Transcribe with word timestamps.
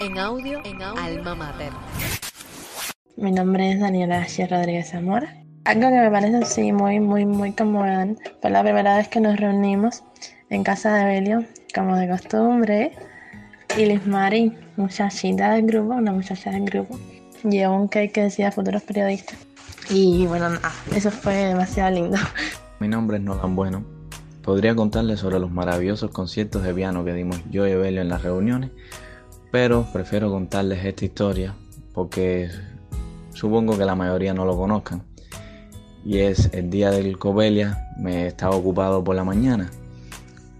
En 0.00 0.16
audio, 0.16 0.60
en 0.64 0.80
audio, 0.80 1.02
Alma 1.02 1.34
Mater. 1.34 1.72
Mi 3.16 3.32
nombre 3.32 3.72
es 3.72 3.80
Daniela 3.80 4.24
Sierra 4.28 4.58
Rodríguez 4.58 4.90
Zamora. 4.90 5.34
Algo 5.64 5.88
que 5.88 5.96
me 5.96 6.10
parece 6.10 6.44
sí 6.44 6.72
muy, 6.72 7.00
muy, 7.00 7.26
muy 7.26 7.52
conmovedante 7.52 8.32
fue 8.40 8.50
la 8.50 8.62
primera 8.62 8.96
vez 8.96 9.08
que 9.08 9.20
nos 9.20 9.36
reunimos 9.40 10.04
en 10.50 10.62
casa 10.62 10.94
de 10.94 11.04
Belio, 11.04 11.44
como 11.74 11.96
de 11.96 12.08
costumbre, 12.08 12.92
y 13.76 13.86
Liz 13.86 14.06
Mari, 14.06 14.56
muchachita 14.76 15.54
del 15.54 15.66
grupo, 15.66 15.94
una 15.94 16.12
muchacha 16.12 16.52
del 16.52 16.64
grupo, 16.64 16.96
llevó 17.42 17.74
un 17.74 17.88
cake 17.88 18.12
que 18.12 18.22
decía 18.22 18.52
futuros 18.52 18.82
periodistas. 18.82 19.36
Y 19.90 20.26
bueno, 20.26 20.48
nada, 20.48 20.72
eso 20.94 21.10
fue 21.10 21.34
demasiado 21.34 21.90
lindo. 21.90 22.18
Mi 22.78 22.86
nombre 22.86 23.16
es 23.16 23.22
Nolan 23.24 23.56
Bueno. 23.56 23.84
Podría 24.42 24.76
contarles 24.76 25.20
sobre 25.20 25.40
los 25.40 25.50
maravillosos 25.50 26.12
conciertos 26.12 26.62
de 26.62 26.72
piano 26.72 27.04
que 27.04 27.12
dimos 27.12 27.42
yo 27.50 27.66
y 27.66 27.74
Belio 27.74 28.00
en 28.00 28.08
las 28.08 28.22
reuniones, 28.22 28.70
pero 29.50 29.86
prefiero 29.92 30.30
contarles 30.30 30.84
esta 30.84 31.04
historia 31.04 31.54
porque 31.92 32.48
supongo 33.32 33.76
que 33.76 33.84
la 33.84 33.94
mayoría 33.94 34.34
no 34.34 34.44
lo 34.44 34.56
conozcan. 34.56 35.02
Y 36.04 36.18
es 36.18 36.50
el 36.52 36.70
día 36.70 36.90
del 36.90 37.18
Cobelia, 37.18 37.88
me 37.98 38.28
estaba 38.28 38.54
ocupado 38.54 39.02
por 39.02 39.16
la 39.16 39.24
mañana. 39.24 39.70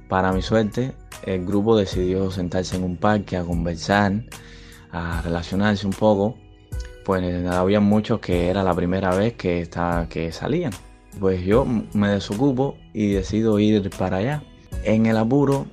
Para 0.08 0.32
mi 0.32 0.42
suerte, 0.42 0.94
el 1.24 1.46
grupo 1.46 1.76
decidió 1.76 2.30
sentarse 2.30 2.76
en 2.76 2.84
un 2.84 2.96
parque 2.96 3.36
a 3.36 3.44
conversar, 3.44 4.24
a 4.90 5.22
relacionarse 5.22 5.86
un 5.86 5.92
poco. 5.92 6.36
Pues 7.04 7.46
había 7.46 7.80
muchos 7.80 8.20
que 8.20 8.48
era 8.48 8.62
la 8.62 8.74
primera 8.74 9.14
vez 9.14 9.34
que, 9.34 9.60
estaba, 9.60 10.08
que 10.08 10.32
salían. 10.32 10.72
Pues 11.20 11.44
yo 11.44 11.66
me 11.92 12.08
desocupo 12.08 12.76
y 12.92 13.12
decido 13.12 13.58
ir 13.58 13.90
para 13.90 14.18
allá. 14.18 14.42
En 14.84 15.06
el 15.06 15.16
apuro 15.16 15.66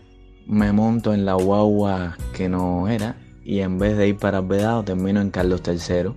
me 0.47 0.71
monto 0.71 1.13
en 1.13 1.25
la 1.25 1.33
guagua 1.33 2.17
que 2.33 2.49
no 2.49 2.87
era 2.87 3.15
y 3.43 3.59
en 3.59 3.79
vez 3.79 3.97
de 3.97 4.09
ir 4.09 4.17
para 4.17 4.41
Vedado 4.41 4.83
termino 4.83 5.21
en 5.21 5.31
Carlos 5.31 5.61
III 5.65 6.11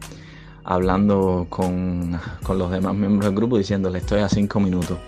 hablando 0.64 1.46
con, 1.48 2.18
con 2.42 2.58
los 2.58 2.70
demás 2.70 2.94
miembros 2.94 3.26
del 3.26 3.34
grupo 3.34 3.58
diciéndole 3.58 3.98
estoy 3.98 4.20
a 4.20 4.28
cinco 4.28 4.60
minutos. 4.60 4.98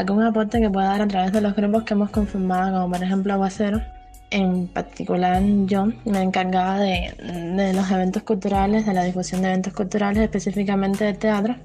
algún 0.00 0.22
aporte 0.22 0.60
que 0.60 0.70
pueda 0.70 0.88
dar 0.88 1.02
a 1.02 1.08
través 1.08 1.32
de 1.32 1.40
los 1.40 1.54
grupos 1.54 1.84
que 1.84 1.94
hemos 1.94 2.10
conformado, 2.10 2.72
como 2.72 2.94
por 2.94 3.04
ejemplo 3.04 3.32
Aguacero. 3.32 3.80
En 4.30 4.68
particular 4.68 5.42
yo 5.66 5.88
me 6.04 6.22
encargaba 6.22 6.78
de, 6.78 7.14
de, 7.56 7.72
los 7.72 7.90
eventos 7.90 8.22
culturales, 8.22 8.86
de 8.86 8.94
la 8.94 9.02
difusión 9.02 9.42
de 9.42 9.48
eventos 9.48 9.72
culturales, 9.72 10.22
específicamente 10.22 11.04
de 11.04 11.14
teatro. 11.14 11.56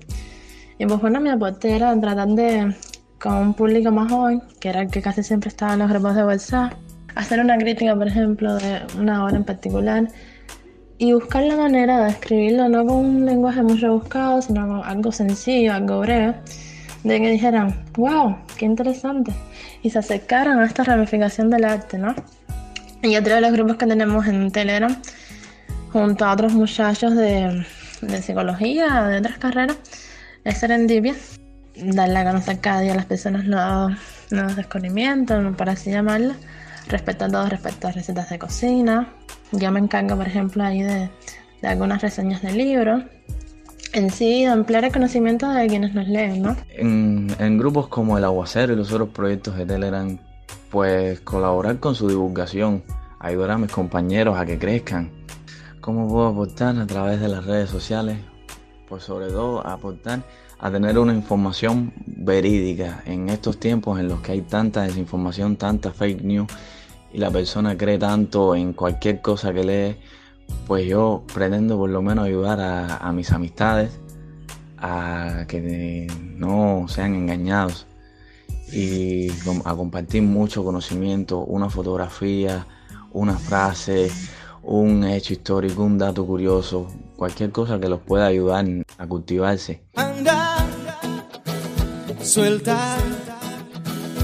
Y 0.78 0.86
pues 0.86 1.00
bueno, 1.00 1.20
mi 1.22 1.30
aporte 1.30 1.76
era 1.76 2.00
tratar 2.00 2.28
de, 2.30 2.76
con 3.20 3.34
un 3.36 3.54
público 3.54 3.92
más 3.92 4.12
joven, 4.12 4.42
que 4.59 4.70
era 4.70 4.82
el 4.82 4.90
que 4.90 5.02
casi 5.02 5.23
siempre 5.23 5.50
estaba 5.50 5.73
en 5.73 5.80
los 5.80 5.90
grupos 5.90 6.16
de 6.16 6.26
WhatsApp, 6.26 6.73
hacer 7.16 7.40
una 7.40 7.58
crítica, 7.58 7.95
por 7.95 8.08
ejemplo, 8.08 8.56
de 8.56 8.82
una 9.00 9.23
obra 9.23 9.38
en 9.38 9.44
particular 9.44 10.08
y 10.98 11.12
buscar 11.12 11.44
la 11.44 11.58
manera 11.58 12.06
de 12.06 12.12
escribirlo 12.12 12.70
no 12.70 12.86
con 12.86 12.98
un 12.98 13.26
lenguaje 13.26 13.62
muy 13.62 13.78
rebuscado, 13.78 14.42
sino 14.42 14.67
con 14.67 14.84
algo 14.84 15.12
sencillo, 15.12 15.73
algo 15.73 16.00
breve 16.00 16.36
de 17.04 17.22
que 17.22 17.32
dijeran, 17.32 17.86
wow, 17.98 18.38
qué 18.58 18.66
interesante, 18.66 19.32
y 19.84 19.89
se 19.89 20.00
acercaran 20.00 20.60
a 20.60 20.66
esta 20.66 20.84
ramificación 20.84 21.50
del 21.50 21.66
arte, 21.66 21.98
¿no? 21.98 22.16
Y 23.04 23.16
otro 23.16 23.36
de 23.36 23.42
los 23.42 23.52
grupos 23.52 23.76
que 23.76 23.86
tenemos 23.86 24.26
en 24.26 24.52
Telegram, 24.52 24.95
junto 25.92 26.26
a 26.26 26.34
otros 26.34 26.54
muchachos 26.54 27.16
de, 27.16 27.64
de 28.02 28.22
psicología, 28.22 29.04
de 29.04 29.20
otras 29.20 29.38
carreras, 29.38 29.78
es 30.46 30.58
Serendipia, 30.60 31.16
darle 31.76 32.20
a 32.20 32.26
conocer 32.26 32.60
cada 32.60 32.82
día 32.82 32.94
a 32.94 32.96
las 32.96 33.06
personas 33.06 33.46
nuevos, 33.46 33.94
nuevos 34.32 34.56
descubrimientos, 34.56 35.56
para 35.58 35.74
así 35.74 35.92
llamarlo, 35.92 36.34
respecto 36.88 37.26
a 37.26 37.28
todo, 37.30 37.50
respecto 37.50 37.88
a 37.88 37.92
recetas 37.92 38.30
de 38.30 38.40
cocina. 38.40 39.10
Yo 39.52 39.72
me 39.72 39.80
encargo, 39.80 40.16
por 40.16 40.28
ejemplo, 40.28 40.64
ahí 40.64 40.82
de, 40.82 41.10
de 41.61 41.67
algunas 41.67 42.02
reseñas 42.02 42.44
de 42.44 42.54
libros, 42.54 43.04
en 43.94 44.11
sí 44.11 44.45
ampliar 44.45 44.86
el 44.86 44.92
conocimiento 44.92 45.50
de 45.50 45.67
quienes 45.67 45.95
nos 45.95 46.08
leen, 46.08 46.44
¿no? 46.44 46.55
En, 46.70 47.58
grupos 47.58 47.88
como 47.88 48.17
El 48.17 48.23
Aguacero 48.23 48.73
y 48.73 48.76
los 48.76 48.92
otros 48.92 49.10
proyectos 49.10 49.58
de 49.58 49.66
Telegram, 49.66 50.17
pues 50.70 51.22
colaborar 51.22 51.80
con 51.80 51.95
su 51.95 52.08
divulgación, 52.08 52.84
ayudar 53.20 53.52
a 53.52 53.58
mis 53.58 53.72
compañeros 53.72 54.38
a 54.38 54.45
que 54.45 54.60
crezcan. 54.60 55.10
¿Cómo 55.82 56.08
puedo 56.08 56.28
aportar 56.28 56.78
a 56.78 56.86
través 56.86 57.20
de 57.20 57.30
las 57.30 57.45
redes 57.45 57.70
sociales? 57.70 58.17
Pues 58.88 59.04
sobre 59.04 59.28
todo 59.28 59.66
aportar 59.66 60.23
a 60.60 60.72
tener 60.72 60.98
una 60.98 61.14
información 61.14 61.94
verídica 62.06 63.04
en 63.06 63.30
estos 63.30 63.60
tiempos 63.60 64.00
en 64.00 64.08
los 64.08 64.22
que 64.22 64.34
hay 64.34 64.42
tanta 64.42 64.84
desinformación, 64.84 65.58
tanta 65.58 65.92
fake 65.92 66.22
news 66.22 66.52
y 67.12 67.18
la 67.18 67.32
persona 67.32 67.78
cree 67.78 67.98
tanto 67.98 68.56
en 68.56 68.73
cualquier 68.73 69.22
cosa 69.22 69.54
que 69.54 69.64
lee 69.64 69.98
pues 70.68 70.86
yo 70.86 71.23
pretendo 71.34 71.78
por 71.78 71.90
lo 71.90 72.02
menos 72.02 72.26
ayudar 72.26 72.60
a, 72.62 73.12
mis 73.12 73.32
amistades 73.32 74.00
a 74.78 75.46
que 75.48 76.08
no 76.36 76.86
sean 76.88 77.16
engañados 77.16 77.88
y 78.72 79.30
a 79.64 79.76
compartir 79.76 80.23
mucho 80.23 80.64
conocimiento, 80.64 81.40
una 81.40 81.70
fotografía, 81.70 82.66
una 83.12 83.38
frase, 83.38 84.12
un 84.65 85.03
hecho 85.03 85.33
histórico, 85.33 85.83
un 85.83 85.98
dato 85.98 86.26
curioso, 86.26 86.87
cualquier 87.15 87.52
cosa 87.52 87.80
que 87.80 87.87
los 87.87 88.02
pueda 88.02 88.26
ayudar 88.26 88.65
a 88.98 89.08
cultivarse. 89.08 89.83
Anda, 89.95 90.65
suelta, 92.21 92.98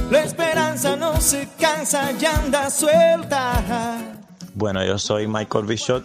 la 0.09 0.24
esperanza 0.24 0.96
no 0.96 1.19
se 1.22 1.47
cansa 1.59 2.12
y 2.19 2.25
anda 2.25 2.69
suelta. 2.69 4.18
Bueno, 4.56 4.84
yo 4.84 4.97
soy 4.97 5.28
Michael 5.28 5.66
Bishop, 5.66 6.03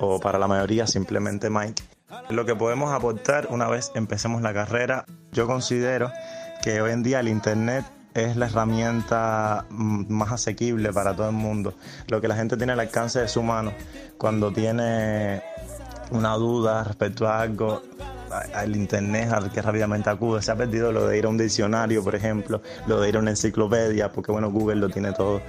o 0.00 0.20
para 0.20 0.38
la 0.38 0.48
mayoría 0.48 0.86
simplemente 0.86 1.48
Mike. 1.48 1.82
Lo 2.28 2.44
que 2.44 2.56
podemos 2.56 2.92
aportar 2.92 3.48
una 3.50 3.68
vez 3.68 3.92
empecemos 3.94 4.42
la 4.42 4.52
carrera, 4.52 5.04
yo 5.32 5.46
considero 5.46 6.10
que 6.62 6.80
hoy 6.80 6.90
en 6.90 7.02
día 7.02 7.20
el 7.20 7.28
Internet 7.28 7.84
es 8.16 8.36
la 8.36 8.46
herramienta 8.46 9.66
más 9.70 10.32
asequible 10.32 10.92
para 10.92 11.14
todo 11.14 11.28
el 11.28 11.34
mundo. 11.34 11.74
Lo 12.08 12.20
que 12.20 12.28
la 12.28 12.36
gente 12.36 12.56
tiene 12.56 12.72
al 12.72 12.80
alcance 12.80 13.20
de 13.20 13.28
su 13.28 13.42
mano 13.42 13.72
cuando 14.16 14.52
tiene 14.52 15.42
una 16.10 16.34
duda 16.34 16.84
respecto 16.84 17.28
a 17.28 17.40
algo, 17.40 17.82
al 18.54 18.74
internet 18.74 19.32
al 19.32 19.50
que 19.50 19.60
rápidamente 19.60 20.10
acude. 20.10 20.42
Se 20.42 20.50
ha 20.50 20.56
perdido 20.56 20.92
lo 20.92 21.06
de 21.06 21.18
ir 21.18 21.26
a 21.26 21.28
un 21.28 21.38
diccionario, 21.38 22.02
por 22.02 22.14
ejemplo, 22.14 22.62
lo 22.86 23.00
de 23.00 23.08
ir 23.08 23.16
a 23.16 23.18
una 23.18 23.30
enciclopedia, 23.30 24.10
porque 24.12 24.32
bueno, 24.32 24.50
Google 24.50 24.76
lo 24.76 24.88
tiene 24.88 25.12
todo. 25.12 25.42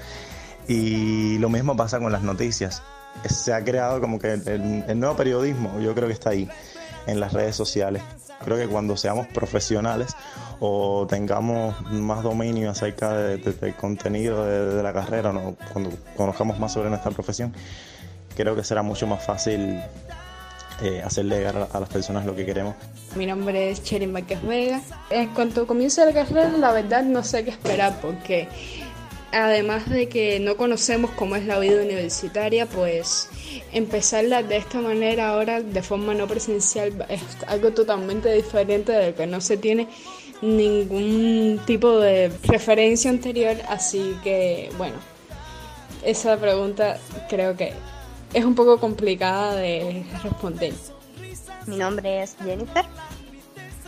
Y 0.68 1.38
lo 1.38 1.50
mismo 1.50 1.78
pasa 1.78 2.00
con 2.00 2.12
las 2.12 2.24
noticias. 2.24 2.84
Se 3.30 3.54
ha 3.54 3.64
creado 3.64 4.02
como 4.02 4.20
que 4.20 4.34
el, 4.34 5.00
nuevo 5.00 5.16
periodismo, 5.16 5.80
yo 5.80 5.96
creo 5.96 6.08
que 6.08 6.14
está 6.14 6.32
ahí, 6.32 6.50
en 7.08 7.20
las 7.20 7.34
redes 7.34 7.56
sociales. 7.56 8.04
Creo 8.44 8.58
que 8.58 8.68
cuando 8.68 8.96
seamos 8.96 9.28
profesionales 9.28 10.16
o 10.60 11.06
tengamos 11.10 11.80
más 11.92 12.24
dominio 12.24 12.72
acerca 12.72 13.14
del 13.14 13.76
contenido 13.76 14.46
de, 14.46 14.82
la 14.84 14.94
carrera, 14.94 15.34
¿no? 15.34 15.56
cuando 15.74 15.92
conozcamos 16.16 16.60
más 16.60 16.74
sobre 16.74 16.90
nuestra 16.90 17.12
profesión, 17.12 17.54
creo 18.36 18.56
que 18.56 18.64
será 18.64 18.84
mucho 18.84 19.08
más 19.08 19.24
fácil 19.26 19.82
eh, 20.84 21.02
hacerle 21.04 21.38
llegar 21.38 21.70
a 21.74 21.80
las 21.80 21.90
personas 21.90 22.26
lo 22.26 22.36
que 22.36 22.46
queremos. 22.46 22.76
Mi 23.16 23.26
nombre 23.26 23.72
es 23.72 23.84
Cherin 23.84 24.12
Márquez 24.12 24.44
Vega. 24.44 24.82
En 25.10 25.30
cuanto 25.30 25.66
comience 25.66 26.06
la 26.06 26.14
carrera, 26.14 26.50
la 26.50 26.72
verdad 26.72 27.04
no 27.04 27.24
sé 27.24 27.44
qué 27.44 27.50
esperar 27.50 27.98
porque 28.00 28.48
además 29.32 29.90
de 29.90 30.10
que 30.10 30.40
no 30.40 30.58
conocemos 30.58 31.12
cómo 31.12 31.36
es 31.36 31.46
la 31.46 31.60
vida 31.60 31.82
universitaria, 31.82 32.66
pues 32.66 33.30
empezarla 33.72 34.44
de 34.44 34.58
esta 34.58 34.80
manera 34.80 35.30
ahora 35.30 35.62
de 35.62 35.82
forma 35.82 36.14
no 36.14 36.28
presencial 36.28 37.06
es 37.10 37.22
algo 37.48 37.72
totalmente 37.72 38.32
diferente 38.34 38.92
de 38.92 39.12
lo 39.12 39.16
que 39.16 39.28
no 39.28 39.42
se 39.42 39.58
tiene 39.58 39.88
ningún 40.42 41.60
tipo 41.66 42.00
de 42.00 42.32
referencia 42.44 43.10
anterior, 43.10 43.56
así 43.70 44.16
que 44.24 44.70
bueno, 44.78 44.96
esa 46.04 46.38
pregunta 46.38 46.98
creo 47.28 47.56
que 47.56 47.74
es 48.34 48.46
un 48.46 48.56
poco 48.56 48.80
complicada 48.80 49.56
de 49.56 50.06
responder. 50.24 50.74
Mi 51.66 51.78
nombre 51.78 52.24
es 52.24 52.36
Jennifer. 52.44 52.86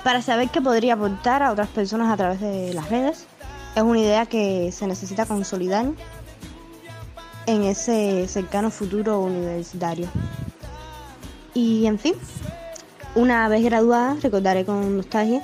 Para 0.04 0.22
saber 0.22 0.50
qué 0.50 0.62
podría 0.62 0.94
aportar 0.94 1.44
a 1.44 1.52
otras 1.52 1.68
personas 1.68 2.12
a 2.12 2.18
través 2.18 2.40
de 2.40 2.74
las 2.74 2.90
redes, 2.90 3.26
es 3.80 3.86
una 3.86 4.00
idea 4.00 4.26
que 4.26 4.72
se 4.74 4.88
necesita 4.88 5.26
consolidar 5.26 5.86
en 7.46 7.64
ese 7.64 8.28
cercano 8.28 8.72
futuro 8.72 9.22
universitario. 9.22 10.08
Y 11.54 11.86
en 11.86 11.98
fin, 11.98 12.14
una 13.16 13.48
vez 13.48 13.64
graduada 13.64 14.18
recordaré 14.22 14.66
con 14.66 14.98
nostalgia 14.98 15.42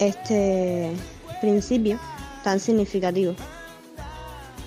este 0.00 0.92
principio 1.40 1.98
tan 2.42 2.58
significativo. 2.58 3.34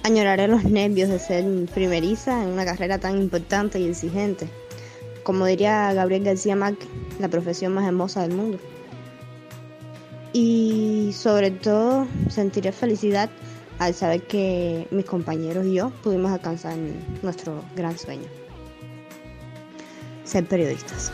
Añoraré 0.04 0.48
los 0.48 0.64
nervios 0.64 1.10
de 1.10 1.20
ser 1.20 1.44
primeriza 1.74 2.42
en 2.42 2.50
una 2.50 2.64
carrera 2.64 3.00
tan 3.00 3.18
importante 3.18 3.80
y 3.80 3.90
exigente. 3.90 4.48
Como 5.24 5.46
diría 5.46 5.92
Gabriel 5.92 6.24
García 6.24 6.56
Márquez, 6.56 6.88
la 7.20 7.28
profesión 7.28 7.74
más 7.74 7.86
hermosa 7.86 8.22
del 8.22 8.32
mundo 8.32 8.60
y 10.38 11.14
sobre 11.14 11.50
todo 11.50 12.06
sentiré 12.30 12.72
felicidad 12.72 13.28
al 13.80 13.96
saber 13.96 14.22
que 14.28 14.88
mis 14.92 15.06
compañeros 15.06 15.66
y 15.66 15.74
yo 15.74 15.90
pudimos 16.04 16.32
alcanzar 16.32 16.78
nuestro 17.24 17.64
gran 17.76 17.98
sueño, 17.98 18.28
ser 20.26 20.46
periodistas. 20.46 21.12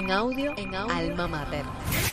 En 0.00 0.10
audio, 0.10 0.54
en 0.56 0.74
Alma 0.74 1.28
Mater. 1.28 2.09